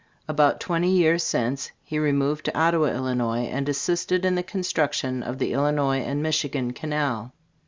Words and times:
About 0.27 0.59
twenty 0.59 0.89
years 0.89 1.21
since, 1.23 1.69
he 1.83 1.99
removed 1.99 2.45
to 2.45 2.57
Ottawa, 2.59 2.87
Illinois, 2.87 3.41
and 3.43 3.69
assisted 3.69 4.25
in 4.25 4.33
the 4.33 4.41
construction 4.41 5.21
of 5.21 5.37
the 5.37 5.53
Illinois 5.53 5.99
and 5.99 6.23
Michigan 6.23 6.73
Canal. 6.73 7.33